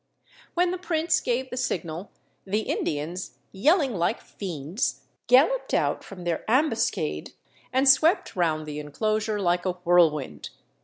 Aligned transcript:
When 0.55 0.71
the 0.71 0.79
prince 0.79 1.19
gave 1.19 1.51
the 1.51 1.57
signal 1.57 2.09
the 2.43 2.61
Indians, 2.61 3.37
yelling 3.51 3.93
like 3.93 4.19
fiends, 4.19 5.01
galloped 5.27 5.75
out 5.75 6.03
from 6.03 6.23
their 6.23 6.43
ambuscade 6.49 7.33
and 7.71 7.87
swept 7.87 8.35
round 8.35 8.65
the 8.65 8.79
inclosure 8.79 9.39
like 9.39 9.63
a 9.63 9.73
whirlwind. 9.85 10.49